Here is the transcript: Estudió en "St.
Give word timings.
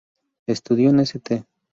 Estudió 0.47 0.89
en 0.89 0.97
"St. 1.01 1.45